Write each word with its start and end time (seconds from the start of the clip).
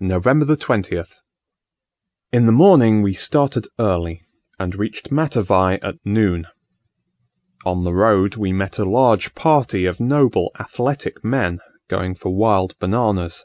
November 0.00 0.46
20th. 0.56 1.16
In 2.32 2.46
the 2.46 2.50
morning 2.50 3.02
we 3.02 3.12
started 3.12 3.66
early, 3.78 4.22
and 4.58 4.74
reached 4.74 5.12
Matavai 5.12 5.78
at 5.82 5.96
noon. 6.02 6.46
On 7.66 7.84
the 7.84 7.92
road 7.92 8.36
we 8.36 8.54
met 8.54 8.78
a 8.78 8.86
large 8.86 9.34
party 9.34 9.84
of 9.84 10.00
noble 10.00 10.50
athletic 10.58 11.22
men, 11.22 11.58
going 11.90 12.14
for 12.14 12.34
wild 12.34 12.74
bananas. 12.78 13.44